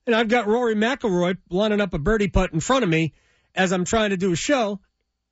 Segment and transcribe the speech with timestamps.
[0.08, 3.14] And I've got Rory McIlroy lining up a birdie putt in front of me
[3.54, 4.80] as I'm trying to do a show.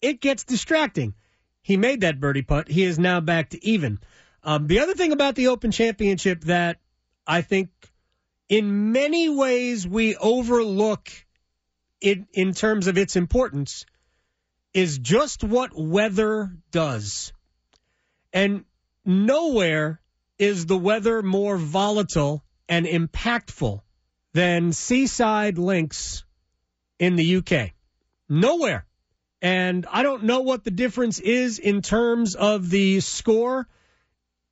[0.02, 1.14] It gets distracting.
[1.62, 2.68] He made that birdie putt.
[2.68, 4.00] He is now back to even.
[4.44, 6.80] Um, the other thing about the Open Championship that
[7.26, 7.70] I think
[8.50, 11.10] in many ways we overlook
[12.02, 13.86] it in terms of its importance
[14.74, 17.32] is just what weather does.
[18.34, 18.66] And
[19.06, 20.02] nowhere
[20.38, 23.82] is the weather more volatile and impactful
[24.34, 26.24] than Seaside Links
[27.00, 27.72] in the UK.
[28.30, 28.86] Nowhere.
[29.42, 33.68] And I don't know what the difference is in terms of the score.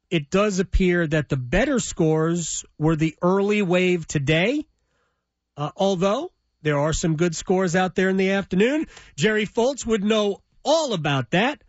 [0.10, 4.66] It does appear that the better scores were the early wave today.
[5.56, 8.88] Uh, although there are some good scores out there in the afternoon.
[9.16, 11.64] Jerry Foltz would know all about that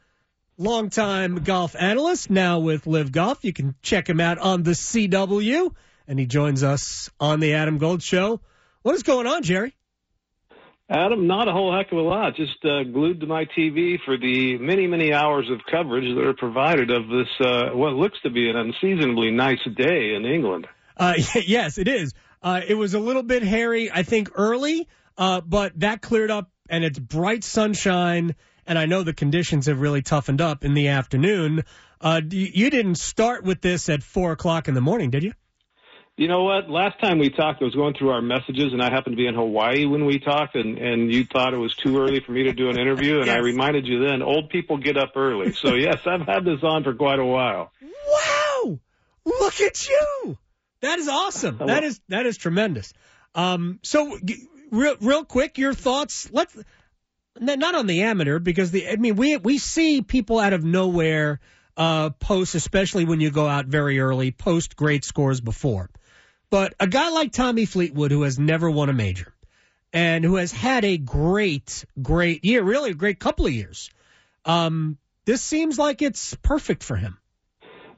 [0.61, 3.45] longtime golf analyst, now with LIV Golf.
[3.45, 5.75] You can check him out on the CW,
[6.07, 8.41] and he joins us on the Adam Gold Show.
[8.83, 9.75] What is going on, Jerry?
[10.91, 12.37] Adam, not a whole heck of a lot.
[12.37, 16.35] Just uh, glued to my TV for the many, many hours of coverage that are
[16.35, 20.67] provided of this, uh, what looks to be an unseasonably nice day in England.
[20.97, 21.15] Uh,
[21.47, 22.13] yes, it is.
[22.43, 26.51] Uh, it was a little bit hairy, I think, early, uh, but that cleared up,
[26.69, 28.35] and it's bright sunshine
[28.71, 31.65] and I know the conditions have really toughened up in the afternoon.
[32.01, 35.33] Uh, you didn't start with this at four o'clock in the morning, did you?
[36.17, 36.71] You know what?
[36.71, 39.27] Last time we talked, I was going through our messages, and I happened to be
[39.27, 42.45] in Hawaii when we talked, and and you thought it was too early for me
[42.45, 43.37] to do an interview, and yes.
[43.37, 45.53] I reminded you then, old people get up early.
[45.53, 47.73] So yes, I've had this on for quite a while.
[47.83, 48.79] Wow!
[49.25, 50.39] Look at you.
[50.81, 51.59] That is awesome.
[51.59, 52.93] That is that is tremendous.
[53.35, 54.17] Um, so
[54.71, 56.31] real real quick, your thoughts.
[56.31, 56.57] Let's
[57.41, 61.41] not on the amateur because the I mean we we see people out of nowhere
[61.77, 65.91] uh, post, especially when you go out very early, post great scores before.
[66.51, 69.33] But a guy like Tommy Fleetwood, who has never won a major
[69.93, 73.91] and who has had a great, great year, really a great couple of years,
[74.45, 77.20] um, this seems like it's perfect for him.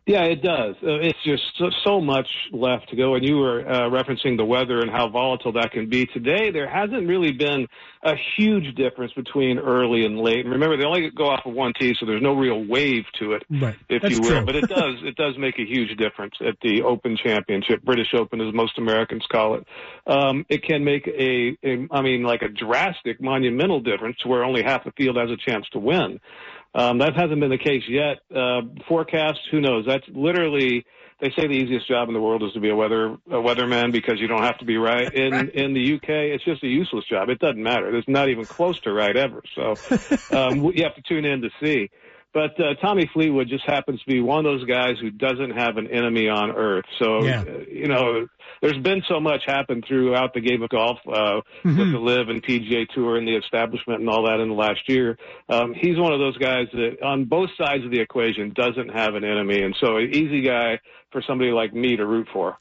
[0.05, 0.75] Yeah, it does.
[0.83, 3.15] Uh, it's just so, so, much left to go.
[3.15, 6.07] And you were uh, referencing the weather and how volatile that can be.
[6.07, 7.69] Today, there hasn't really been
[8.03, 10.45] a huge difference between early and late.
[10.45, 13.35] And remember, they only go off of one tee, so there's no real wave to
[13.35, 13.77] it, right.
[13.89, 14.31] if That's you will.
[14.31, 14.45] True.
[14.45, 18.41] But it does it does make a huge difference at the Open Championship, British Open,
[18.41, 19.67] as most Americans call it.
[20.09, 24.65] Um, it can make a, a, I mean, like a drastic, monumental difference where only
[24.65, 26.19] half the field has a chance to win.
[26.75, 28.21] Um, that hasn't been the case yet.
[28.35, 29.85] Uh, forecast, who knows?
[29.87, 30.87] That's literally
[31.21, 33.93] they say the easiest job in the world is to be a weather a weatherman
[33.93, 35.13] because you don't have to be right.
[35.15, 37.29] In in the UK, it's just a useless job.
[37.29, 37.95] It doesn't matter.
[37.97, 39.43] It's not even close to right ever.
[39.55, 39.77] So
[40.37, 41.91] um, you have to tune in to see.
[42.35, 45.77] But uh, Tommy Fleetwood just happens to be one of those guys who doesn't have
[45.77, 46.87] an enemy on earth.
[46.99, 47.43] So, yeah.
[47.43, 48.27] uh, you know,
[48.63, 51.79] there's been so much happen throughout the game of golf uh, mm-hmm.
[51.79, 54.81] with the LIV and PGA Tour and the establishment and all that in the last
[54.89, 55.19] year.
[55.51, 59.15] Um, he's one of those guys that on both sides of the equation doesn't have
[59.15, 62.57] an enemy, and so an easy guy for somebody like me to root for.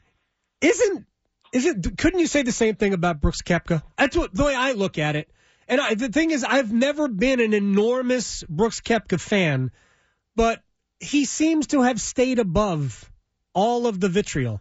[0.60, 1.06] Isn't
[1.54, 1.98] is it?
[1.98, 3.84] Couldn't you say the same thing about Brooks Koepka?
[3.98, 5.30] That's what the way I look at it.
[5.72, 9.72] And I, the thing is, I've never been an enormous Brooks Koepka fan,
[10.36, 10.62] but
[11.00, 13.10] he seems to have stayed above
[13.54, 14.60] all of the vitriol.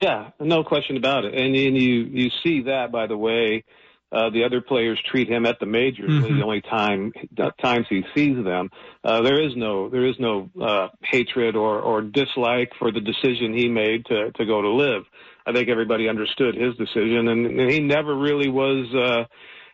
[0.00, 1.34] Yeah, no question about it.
[1.34, 3.64] And, and you you see that by the way
[4.10, 6.10] uh, the other players treat him at the majors.
[6.10, 6.38] Mm-hmm.
[6.38, 7.12] The only time
[7.60, 8.70] times he sees them,
[9.04, 13.52] uh, there is no there is no uh, hatred or or dislike for the decision
[13.52, 15.02] he made to to go to LIV.
[15.46, 18.86] I think everybody understood his decision, and, and he never really was.
[18.94, 19.24] Uh,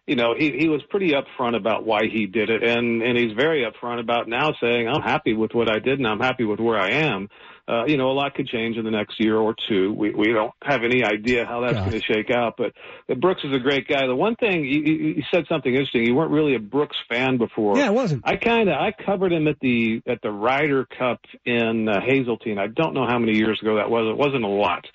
[0.07, 3.33] you know, he, he was pretty upfront about why he did it, and and he's
[3.33, 6.61] very upfront about now saying, "I'm happy with what I did, and I'm happy with
[6.61, 7.29] where I am."
[7.69, 9.93] Uh, you know, a lot could change in the next year or two.
[9.93, 12.73] We we don't have any idea how that's going to shake out, but,
[13.09, 14.07] but Brooks is a great guy.
[14.07, 16.05] The one thing you, you said something interesting.
[16.05, 17.77] You weren't really a Brooks fan before.
[17.77, 18.23] Yeah, I wasn't.
[18.25, 22.61] I kind of I covered him at the at the Ryder Cup in uh, Hazeltine.
[22.61, 24.07] I don't know how many years ago that was.
[24.13, 24.87] It wasn't a lot.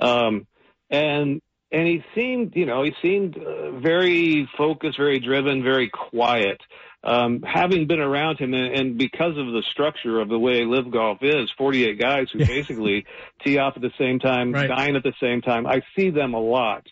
[0.00, 0.48] Um,
[0.90, 1.40] and
[1.72, 6.60] and he seemed, you know, he seemed uh, very focused, very driven, very quiet.
[7.06, 10.90] um, having been around him and, and because of the structure of the way LIV
[10.90, 13.06] golf is, 48 guys who basically
[13.44, 14.66] tee off at the same time, right.
[14.66, 15.66] dine at the same time.
[15.66, 16.84] I see them a lot.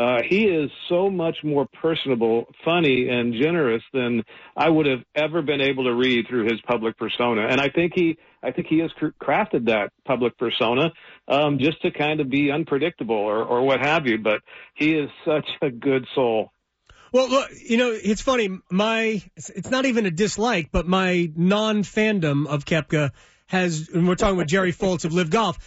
[0.00, 4.22] Uh, he is so much more personable, funny, and generous than
[4.56, 7.46] I would have ever been able to read through his public persona.
[7.50, 10.92] And I think he, I think he has crafted that public persona
[11.28, 14.16] um, just to kind of be unpredictable or, or what have you.
[14.16, 14.40] But
[14.72, 16.50] he is such a good soul.
[17.12, 18.58] Well, look, you know, it's funny.
[18.70, 23.10] My, it's not even a dislike, but my non-fandom of Koepka
[23.48, 25.58] has, and we're talking with Jerry Foltz of LIV Golf,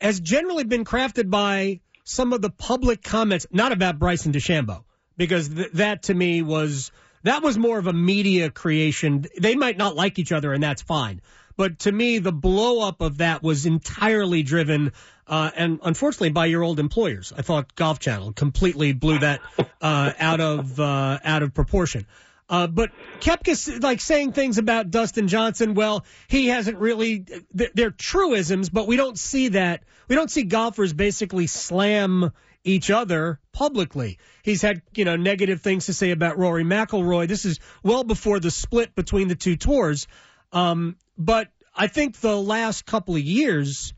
[0.00, 4.84] has generally been crafted by some of the public comments, not about Bryson DeChambeau,
[5.16, 6.92] because th- that to me was
[7.22, 9.24] that was more of a media creation.
[9.38, 11.22] They might not like each other, and that's fine.
[11.56, 14.92] But to me, the blow up of that was entirely driven,
[15.26, 17.32] uh, and unfortunately, by your old employers.
[17.36, 19.40] I thought Golf Channel completely blew that
[19.80, 22.06] uh, out of uh, out of proportion.
[22.48, 25.74] Uh, but Koepka's like saying things about Dustin Johnson.
[25.74, 27.24] Well, he hasn't really.
[27.52, 29.84] They're truisms, but we don't see that.
[30.08, 32.32] We don't see golfers basically slam
[32.62, 34.18] each other publicly.
[34.42, 37.28] He's had you know negative things to say about Rory McIlroy.
[37.28, 40.06] This is well before the split between the two tours.
[40.52, 43.94] Um, but I think the last couple of years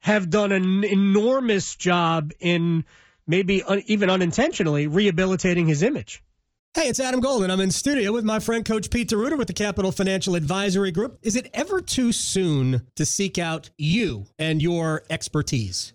[0.00, 2.84] have done an enormous job in
[3.26, 6.22] maybe un- even unintentionally rehabilitating his image.
[6.76, 7.50] Hey, it's Adam Golden.
[7.50, 11.18] I'm in studio with my friend Coach Pete D'Arruda with the Capital Financial Advisory Group.
[11.22, 15.94] Is it ever too soon to seek out you and your expertise?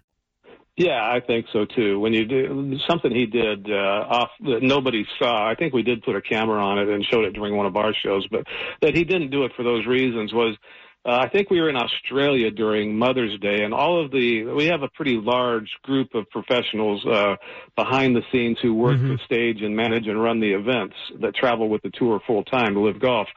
[0.81, 1.99] Yeah, I think so too.
[1.99, 3.75] When you do something he did uh,
[4.09, 7.25] off that nobody saw, I think we did put a camera on it and showed
[7.25, 8.47] it during one of our shows, but
[8.81, 10.57] that he didn't do it for those reasons was
[11.05, 14.65] uh, I think we were in Australia during Mother's Day, and all of the we
[14.65, 17.35] have a pretty large group of professionals uh,
[17.75, 19.09] behind the scenes who work mm-hmm.
[19.09, 22.73] the stage and manage and run the events that travel with the tour full time
[22.73, 23.27] to LIV golf.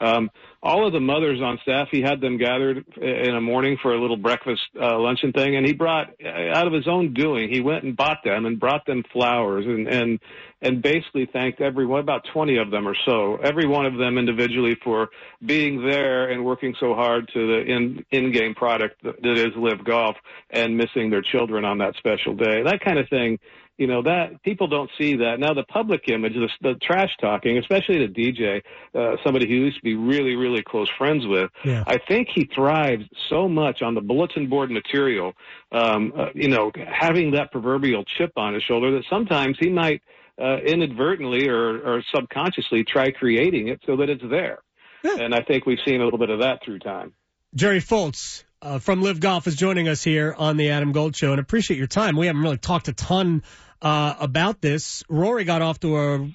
[0.00, 0.30] Um,
[0.62, 4.00] all of the mothers on staff, he had them gathered in a morning for a
[4.00, 7.50] little breakfast uh, luncheon thing, and he brought uh, out of his own doing.
[7.50, 10.20] He went and bought them and brought them flowers and and
[10.62, 14.76] and basically thanked everyone, about 20 of them or so, every one of them individually
[14.84, 15.08] for
[15.44, 19.84] being there and working so hard to the in in game product that is LIV
[19.84, 20.16] Golf
[20.50, 22.62] and missing their children on that special day.
[22.62, 23.38] That kind of thing
[23.80, 27.56] you know that people don't see that now the public image the, the trash talking
[27.56, 28.60] especially the dj
[28.94, 31.82] uh, somebody who used to be really really close friends with yeah.
[31.86, 35.32] i think he thrives so much on the bulletin board material
[35.72, 40.02] um, uh, you know having that proverbial chip on his shoulder that sometimes he might
[40.38, 44.58] uh, inadvertently or, or subconsciously try creating it so that it's there
[45.02, 45.16] yeah.
[45.18, 47.14] and i think we've seen a little bit of that through time
[47.54, 51.30] jerry foltz uh, from LIV Golf is joining us here on the Adam Gold Show,
[51.30, 52.14] and appreciate your time.
[52.14, 53.42] We haven't really talked a ton
[53.82, 55.02] uh, about this.
[55.08, 56.30] Rory got off to a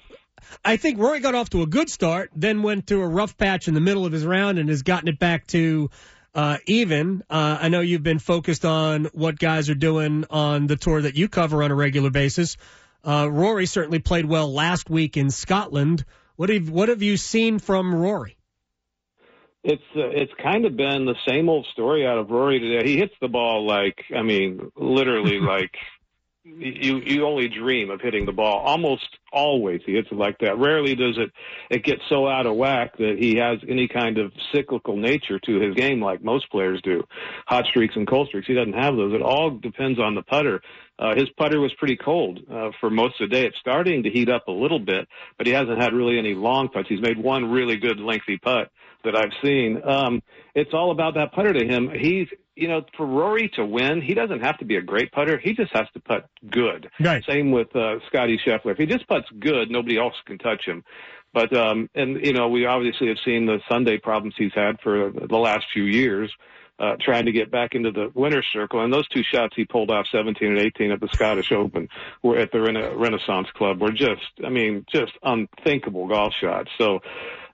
[0.64, 3.68] I think Rory got off to a good start, then went to a rough patch
[3.68, 5.90] in the middle of his round and has gotten it back to
[6.34, 7.22] uh, even.
[7.30, 11.16] Uh, I know you've been focused on what guys are doing on the tour that
[11.16, 12.56] you cover on a regular basis.
[13.04, 16.04] Uh, Rory certainly played well last week in Scotland.
[16.36, 18.36] What have what have you seen from Rory?
[19.64, 22.88] It's uh, it's kind of been the same old story out of Rory today.
[22.88, 25.74] He hits the ball like I mean, literally like
[26.58, 28.60] you you only dream of hitting the ball.
[28.64, 30.58] Almost always he hits it like that.
[30.58, 31.30] Rarely does it
[31.70, 35.60] it get so out of whack that he has any kind of cyclical nature to
[35.60, 37.02] his game like most players do.
[37.46, 38.46] Hot streaks and cold streaks.
[38.46, 39.12] He doesn't have those.
[39.12, 40.60] It all depends on the putter.
[40.98, 43.44] Uh, his putter was pretty cold uh, for most of the day.
[43.46, 46.68] It's starting to heat up a little bit, but he hasn't had really any long
[46.68, 46.88] putts.
[46.88, 48.70] He's made one really good lengthy putt
[49.04, 49.82] that I've seen.
[49.84, 50.22] Um,
[50.54, 51.90] it's all about that putter to him.
[51.94, 55.38] He's you know, for Rory to win, he doesn't have to be a great putter.
[55.38, 56.90] He just has to putt good.
[56.98, 57.22] Right.
[57.24, 58.72] Same with uh, Scotty Scheffler.
[58.72, 60.82] If he just puts good, nobody else can touch him.
[61.34, 65.10] But um, and you know, we obviously have seen the Sunday problems he's had for
[65.10, 66.32] the last few years.
[66.78, 68.84] Uh, trying to get back into the winner's circle.
[68.84, 71.88] And those two shots he pulled off 17 and 18 at the Scottish Open
[72.22, 76.68] were at the Rena- Renaissance Club were just, I mean, just unthinkable golf shots.
[76.76, 77.00] So,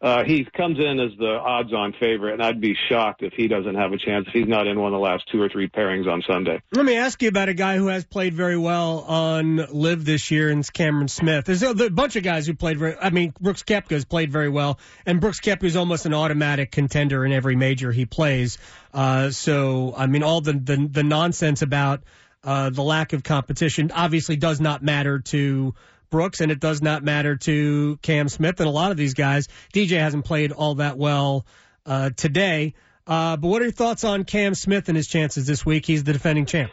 [0.03, 3.77] uh, he comes in as the odds-on favorite, and I'd be shocked if he doesn't
[3.77, 6.09] have a chance if he's not in one of the last two or three pairings
[6.09, 6.61] on Sunday.
[6.73, 10.33] Let me ask you about a guy who has played very well on LIV this
[10.33, 11.45] year, and it's Cameron Smith.
[11.45, 12.97] There's a, bunch of guys who played very.
[12.99, 16.73] I mean, Brooks Koepka has played very well, and Brooks Koepka is almost an automatic
[16.73, 18.59] contender in every major he plays.
[18.93, 22.03] Uh, so, I mean, all the the, the nonsense about
[22.43, 25.75] uh, the lack of competition obviously does not matter to
[26.13, 29.49] Brooks, and it does not matter to Cam Smith and a lot of these guys.
[29.75, 31.45] DJ hasn't played all that well
[31.85, 32.75] uh, today.
[33.05, 35.85] Uh, but what are your thoughts on Cam Smith and his chances this week?
[35.85, 36.71] He's the defending champ.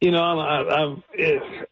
[0.00, 1.62] You know, I'm I'm,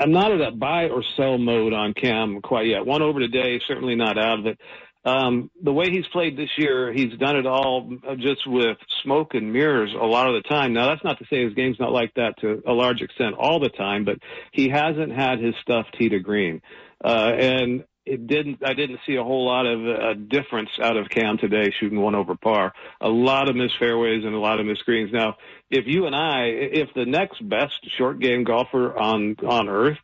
[0.00, 2.86] I'm not at a buy or sell mode on Cam quite yet.
[2.86, 4.58] One over today, certainly not out of it.
[5.04, 9.52] Um, the way he's played this year, he's done it all just with smoke and
[9.52, 10.72] mirrors a lot of the time.
[10.72, 13.58] Now, that's not to say his game's not like that to a large extent all
[13.58, 14.18] the time, but
[14.52, 16.62] he hasn't had his stuff tee to green.
[17.04, 21.08] Uh, and it didn't, I didn't see a whole lot of uh, difference out of
[21.08, 22.72] Cam today shooting one over par.
[23.00, 25.10] A lot of missed fairways and a lot of missed greens.
[25.12, 25.36] Now,
[25.68, 29.98] if you and I, if the next best short game golfer on, on earth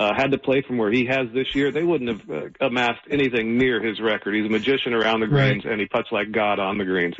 [0.00, 3.02] uh, had to play from where he has this year, they wouldn't have uh, amassed
[3.10, 4.34] anything near his record.
[4.34, 5.72] He's a magician around the greens, right.
[5.72, 7.16] and he puts like God on the greens.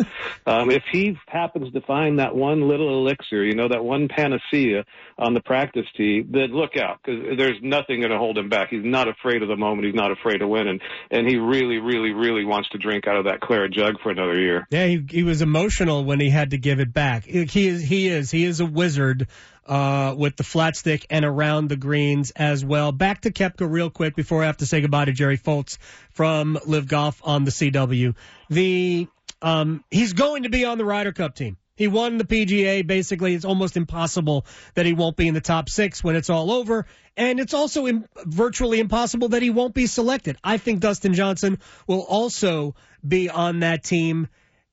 [0.47, 4.87] um, if he happens to find that one little elixir, you know, that one panacea
[5.19, 8.71] on the practice tee, then look out because there's nothing going to hold him back.
[8.71, 9.85] He's not afraid of the moment.
[9.85, 13.27] He's not afraid of winning, and he really, really, really wants to drink out of
[13.27, 14.67] that claret jug for another year.
[14.71, 17.25] Yeah, he, he was emotional when he had to give it back.
[17.25, 19.29] He is, he is, he is a wizard
[19.71, 22.91] uh, with the flat stick and around the greens as well.
[22.91, 25.79] Back to Koepka real quick before I have to say goodbye to Jerry Foltz
[26.11, 28.17] from LIV Golf on the CW.
[28.51, 29.07] The
[29.41, 31.57] um, he's going to be on the Ryder Cup team.
[31.77, 32.85] He won the PGA.
[32.85, 36.51] Basically, it's almost impossible that he won't be in the top six when it's all
[36.51, 36.85] over.
[37.17, 40.37] And it's also Im- virtually impossible that he won't be selected.
[40.43, 42.75] I think Dustin Johnson will also
[43.07, 44.27] be on that team.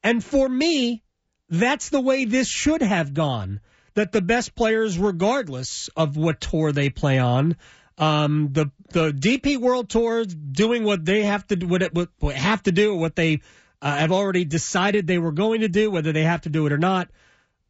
[0.04, 1.04] And for me,
[1.50, 3.62] that's the way this should have gone
[3.98, 7.58] that the best players, regardless of what tour they play on,
[7.98, 12.36] um, the the DP World Tour doing what they have to do, what, it, what
[12.36, 13.42] have to do, what they
[13.82, 16.74] uh, have already decided they were going to do, whether they have to do it
[16.74, 17.10] or not.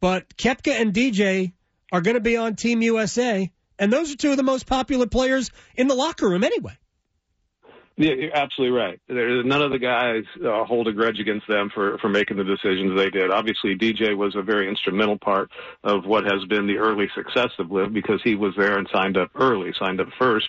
[0.00, 1.54] But Koepka and DJ
[1.90, 5.06] are going to be on Team USA, and those are two of the most popular
[5.06, 6.76] players in the locker room anyway.
[8.00, 9.00] Yeah, you're absolutely right.
[9.08, 12.44] There, none of the guys uh, hold a grudge against them for for making the
[12.44, 13.32] decisions they did.
[13.32, 15.50] Obviously, DJ was a very instrumental part
[15.82, 19.16] of what has been the early success of LIV because he was there and signed
[19.16, 20.48] up early, signed up first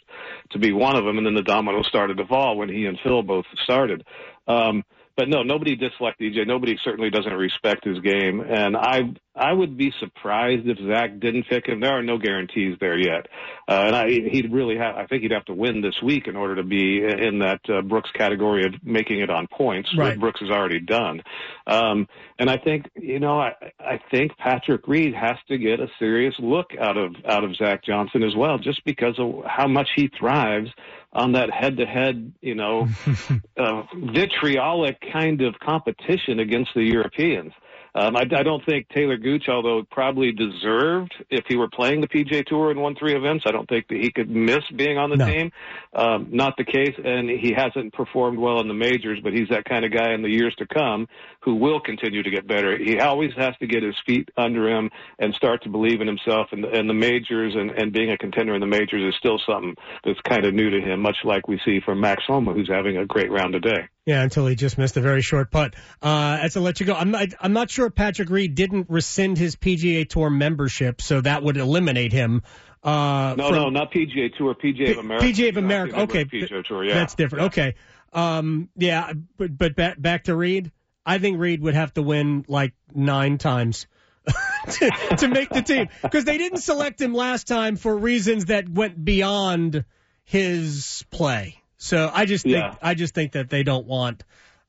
[0.51, 2.99] to be one of them, and then the dominoes started to fall when he and
[3.03, 4.05] Phil both started.
[4.47, 4.83] Um,
[5.19, 6.47] but no, nobody disliked DJ.
[6.47, 9.01] Nobody certainly doesn't respect his game, and I
[9.35, 11.81] I would be surprised if Zach didn't pick him.
[11.81, 13.27] There are no guarantees there yet,
[13.67, 14.95] uh, and I he'd really have.
[14.95, 17.81] I think he'd have to win this week in order to be in that uh,
[17.81, 20.11] Brooks category of making it on points, right.
[20.11, 21.21] which Brooks has already done.
[21.67, 22.07] Um,
[22.39, 26.35] and I think you know I I think Patrick Reed has to get a serious
[26.39, 30.09] look out of out of Zach Johnson as well, just because of how much he
[30.17, 30.69] thrives
[31.11, 32.87] on that head-to-head, you know,
[33.57, 37.51] uh, vitriolic kind of competition against the Europeans.
[37.95, 42.07] Um, I, I don't think Talor Gooch, although probably deserved if he were playing the
[42.07, 45.09] PGA Tour and won three events, I don't think that he could miss being on
[45.09, 45.25] the no.
[45.25, 45.51] team.
[45.93, 49.65] Um, not the case, and he hasn't performed well in the majors, but he's that
[49.65, 51.07] kind of guy in the years to come
[51.49, 52.77] who will continue to get better.
[52.77, 56.49] He always has to get his feet under him and start to believe in himself.
[56.51, 59.73] And, and the majors and, and being a contender in the majors is still something
[60.03, 62.97] that's kind of new to him, much like we see from Max Homa, who's having
[62.97, 63.89] a great round today.
[64.05, 65.73] Yeah, until he just missed a very short putt.
[66.03, 69.39] Uh, as to let you go, I'm not, I'm not sure Patrick Reed didn't rescind
[69.39, 72.43] his PGA Tour membership, so that would eliminate him.
[72.83, 75.25] Uh, no, from, no, not PGA Tour, PGA P- of America.
[75.25, 75.99] PGA of America.
[76.01, 77.41] Okay, PGA Tour, yeah, that's different.
[77.41, 77.47] Yeah.
[77.47, 77.75] Okay,
[78.13, 80.71] um, yeah, but but back back to Reed.
[81.09, 83.87] I think Reed would have to win like nine times.
[84.69, 88.69] to, to make the team because they didn't select him last time for reasons that
[88.69, 89.85] went beyond
[90.23, 91.57] his play.
[91.77, 92.75] So I just think yeah.
[92.79, 94.23] I just think that they don't want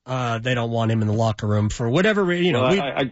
[0.07, 2.63] uh, they don't want him in the locker room for whatever you know.
[2.63, 3.11] Well, I, I,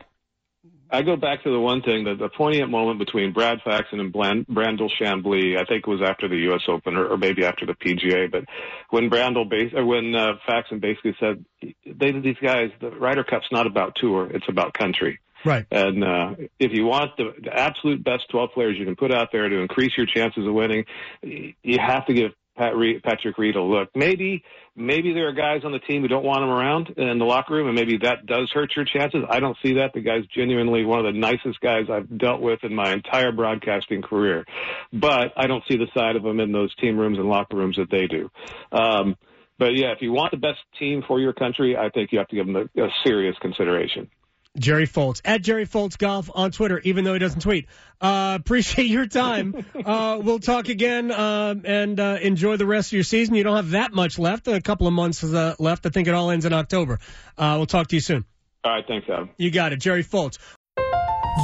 [0.91, 4.11] I go back to the one thing that the poignant moment between Brad Faxon and
[4.11, 5.55] Brandel Chamblee.
[5.55, 6.61] I think it was after the U.S.
[6.67, 8.31] Open or, or maybe after the PGA.
[8.31, 8.45] But
[8.89, 11.45] when Brandel base or when uh, Faxon basically said,
[11.85, 15.65] "They these guys, the Ryder Cup's not about tour; it's about country." Right.
[15.71, 19.29] And uh, if you want the, the absolute best 12 players you can put out
[19.31, 20.85] there to increase your chances of winning,
[21.21, 22.73] you have to give Pat
[23.03, 23.89] Patrick Reed a look.
[23.95, 24.43] Maybe
[24.75, 27.53] maybe there are guys on the team who don't want him around in the locker
[27.53, 29.23] room, and maybe that does hurt your chances.
[29.29, 29.93] I don't see that.
[29.93, 34.01] The guy's genuinely one of the nicest guys I've dealt with in my entire broadcasting
[34.01, 34.45] career,
[34.91, 37.77] but I don't see the side of him in those team rooms and locker rooms
[37.77, 38.29] that they do.
[38.73, 39.15] Um,
[39.57, 42.27] but yeah, if you want the best team for your country, I think you have
[42.27, 44.09] to give them a, a serious consideration.
[44.57, 47.67] Jerry Foltz at Jerry Foltz Golf on Twitter, even though he doesn't tweet.
[48.01, 49.65] Uh, appreciate your time.
[49.85, 53.35] uh, we'll talk again uh, and uh, enjoy the rest of your season.
[53.35, 55.85] You don't have that much left, a couple of months uh, left.
[55.85, 56.99] I think it all ends in October.
[57.37, 58.25] Uh, we'll talk to you soon.
[58.63, 59.29] All right, thanks, Adam.
[59.37, 60.37] You got it, Jerry Foltz.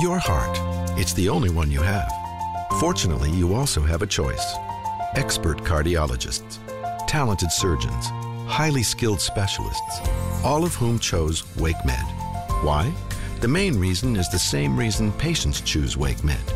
[0.02, 0.58] Your heart.
[1.00, 2.12] It's the only one you have.
[2.80, 4.56] Fortunately, you also have a choice.
[5.16, 6.58] Expert cardiologists,
[7.08, 8.08] talented surgeons,
[8.48, 10.02] highly skilled specialists,
[10.44, 12.15] all of whom chose WakeMed.
[12.62, 12.94] Why?
[13.42, 16.52] The main reason is the same reason patients choose WakeMed.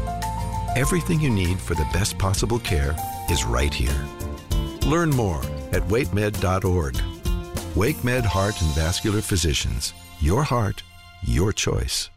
[0.76, 2.96] Everything you need for the best possible care
[3.30, 4.08] is right here.
[4.86, 5.42] Learn more
[5.72, 6.96] at wakemed.org.
[7.76, 9.94] WakeMed Heart and Vascular Physicians.
[10.20, 10.84] Your heart,
[11.24, 12.10] your choice.